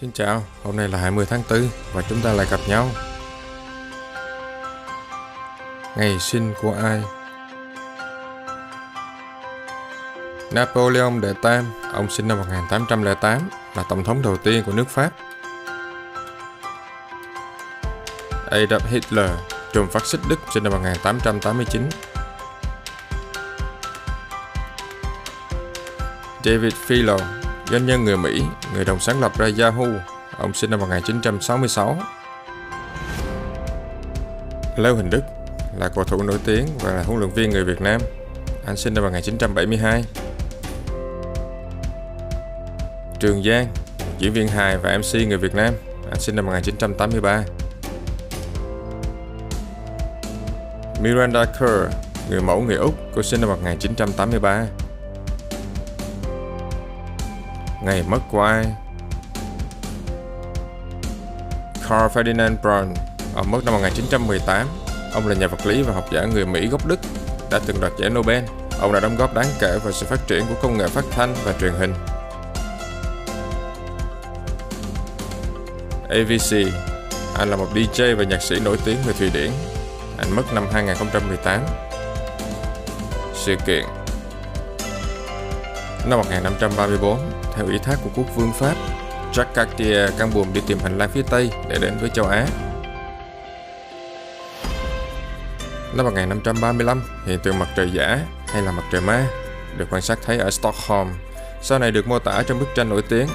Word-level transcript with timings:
Xin 0.00 0.12
chào, 0.12 0.44
hôm 0.62 0.76
nay 0.76 0.88
là 0.88 0.98
20 0.98 1.26
tháng 1.26 1.42
4 1.50 1.68
và 1.92 2.02
chúng 2.08 2.20
ta 2.20 2.32
lại 2.32 2.46
gặp 2.50 2.60
nhau. 2.68 2.88
Ngày 5.96 6.18
sinh 6.20 6.54
của 6.62 6.76
ai? 6.82 7.02
Napoleon 10.52 11.20
đệ 11.20 11.32
tam, 11.42 11.64
ông 11.92 12.10
sinh 12.10 12.28
năm 12.28 12.38
1808, 12.38 13.48
là 13.76 13.84
tổng 13.88 14.04
thống 14.04 14.22
đầu 14.22 14.36
tiên 14.36 14.62
của 14.66 14.72
nước 14.72 14.88
Pháp. 14.88 15.10
Adolf 18.50 18.80
Hitler, 18.88 19.30
trùm 19.72 19.88
phát 19.88 20.06
xít 20.06 20.20
Đức 20.28 20.38
sinh 20.54 20.62
năm 20.62 20.72
1889. 20.72 21.88
David 26.44 26.74
Philo 26.74 27.16
doanh 27.70 27.86
nhân 27.86 28.04
người 28.04 28.16
Mỹ, 28.16 28.42
người 28.74 28.84
đồng 28.84 29.00
sáng 29.00 29.20
lập 29.20 29.38
ra 29.38 29.48
Yahoo. 29.58 29.86
Ông 30.38 30.54
sinh 30.54 30.70
năm 30.70 30.80
1966. 30.80 31.98
Lê 34.76 34.90
Huỳnh 34.90 35.10
Đức 35.10 35.22
là 35.78 35.88
cầu 35.88 36.04
thủ 36.04 36.22
nổi 36.22 36.38
tiếng 36.44 36.66
và 36.80 36.92
là 36.92 37.02
huấn 37.02 37.18
luyện 37.18 37.30
viên 37.30 37.50
người 37.50 37.64
Việt 37.64 37.80
Nam. 37.80 38.00
Anh 38.66 38.76
sinh 38.76 38.94
năm 38.94 39.04
1972. 39.04 40.04
Trường 43.20 43.42
Giang, 43.42 43.66
diễn 44.18 44.32
viên 44.32 44.48
hài 44.48 44.78
và 44.78 44.98
MC 44.98 45.28
người 45.28 45.38
Việt 45.38 45.54
Nam. 45.54 45.74
Anh 46.10 46.20
sinh 46.20 46.36
năm 46.36 46.46
1983. 46.46 47.44
Miranda 51.02 51.44
Kerr, 51.44 51.94
người 52.30 52.40
mẫu 52.40 52.60
người 52.60 52.76
Úc, 52.76 52.94
cô 53.14 53.22
sinh 53.22 53.40
năm 53.40 53.50
1983. 53.50 54.66
Ngày 57.82 58.04
mất 58.08 58.18
của 58.30 58.42
ai? 58.42 58.64
Carl 61.88 62.18
Ferdinand 62.18 62.56
Braun, 62.62 62.94
ông 63.34 63.50
mất 63.50 63.64
năm 63.64 63.74
1918. 63.74 64.66
Ông 65.12 65.28
là 65.28 65.34
nhà 65.34 65.46
vật 65.46 65.66
lý 65.66 65.82
và 65.82 65.94
học 65.94 66.04
giả 66.12 66.24
người 66.24 66.46
Mỹ 66.46 66.66
gốc 66.66 66.86
Đức, 66.86 67.00
đã 67.50 67.60
từng 67.66 67.80
đoạt 67.80 67.92
giải 67.98 68.10
Nobel. 68.10 68.44
Ông 68.80 68.92
đã 68.92 69.00
đóng 69.00 69.16
góp 69.16 69.34
đáng 69.34 69.46
kể 69.60 69.78
vào 69.82 69.92
sự 69.92 70.06
phát 70.06 70.26
triển 70.26 70.46
của 70.48 70.54
công 70.62 70.78
nghệ 70.78 70.86
phát 70.86 71.04
thanh 71.10 71.34
và 71.44 71.52
truyền 71.60 71.72
hình. 71.72 71.94
AVC, 76.08 76.72
anh 77.38 77.50
là 77.50 77.56
một 77.56 77.68
DJ 77.74 78.16
và 78.16 78.24
nhạc 78.24 78.42
sĩ 78.42 78.60
nổi 78.60 78.78
tiếng 78.84 78.96
người 79.04 79.14
Thụy 79.14 79.30
Điển. 79.30 79.50
Anh 80.18 80.36
mất 80.36 80.42
năm 80.54 80.66
2018. 80.72 81.60
Sự 83.34 83.56
kiện 83.66 83.84
Năm 86.06 86.18
1534, 86.18 87.18
theo 87.54 87.66
ủy 87.66 87.78
thác 87.78 87.96
của 88.04 88.10
quốc 88.14 88.26
vương 88.36 88.52
Pháp, 88.52 88.74
Jacques 89.32 89.54
Cartier 89.54 90.10
căng 90.18 90.30
buồm 90.34 90.52
đi 90.52 90.60
tìm 90.66 90.78
hành 90.78 90.98
lang 90.98 91.10
phía 91.10 91.22
Tây 91.22 91.50
để 91.68 91.78
đến 91.80 91.98
với 92.00 92.10
châu 92.10 92.26
Á. 92.26 92.46
Năm 95.94 96.06
1535, 96.06 97.02
hiện 97.26 97.38
tượng 97.38 97.58
mặt 97.58 97.68
trời 97.76 97.90
giả 97.92 98.18
hay 98.46 98.62
là 98.62 98.72
mặt 98.72 98.82
trời 98.92 99.00
ma 99.00 99.26
được 99.76 99.86
quan 99.90 100.02
sát 100.02 100.18
thấy 100.26 100.38
ở 100.38 100.50
Stockholm, 100.50 101.08
sau 101.62 101.78
này 101.78 101.90
được 101.90 102.06
mô 102.06 102.18
tả 102.18 102.42
trong 102.42 102.58
bức 102.60 102.68
tranh 102.74 102.88
nổi 102.88 103.02
tiếng 103.08 103.26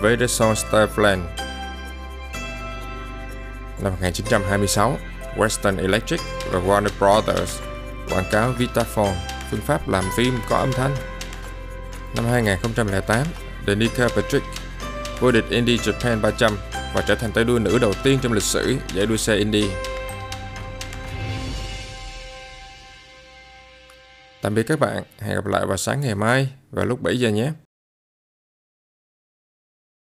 Vederson 0.00 0.54
Stefland. 0.54 1.20
Năm 3.82 3.92
1926, 3.92 4.96
Western 5.36 5.78
Electric 5.78 6.20
và 6.52 6.60
Warner 6.60 6.90
Brothers 6.98 7.58
quảng 8.10 8.24
cáo 8.32 8.52
Vitaphone, 8.58 9.14
phương 9.50 9.60
pháp 9.60 9.88
làm 9.88 10.04
phim 10.16 10.38
có 10.48 10.56
âm 10.56 10.72
thanh. 10.72 10.96
Năm 12.14 12.24
2008, 12.24 13.26
Danica 13.66 14.08
Patrick 14.16 14.46
vô 15.20 15.30
địch 15.30 15.44
Indy 15.50 15.76
Japan 15.76 16.20
300 16.20 16.56
và 16.94 17.04
trở 17.08 17.14
thành 17.14 17.32
tay 17.32 17.44
đua 17.44 17.58
nữ 17.58 17.78
đầu 17.78 17.92
tiên 18.04 18.18
trong 18.22 18.32
lịch 18.32 18.42
sử 18.42 18.76
giải 18.94 19.06
đua 19.06 19.16
xe 19.16 19.36
Indy. 19.36 19.70
Tạm 24.42 24.54
biệt 24.54 24.62
các 24.62 24.78
bạn, 24.78 25.02
hẹn 25.18 25.34
gặp 25.34 25.46
lại 25.46 25.66
vào 25.66 25.76
sáng 25.76 26.00
ngày 26.00 26.14
mai 26.14 26.48
vào 26.70 26.86
lúc 26.86 27.02
7 27.02 27.20
giờ 27.20 27.28
nhé. 27.28 27.52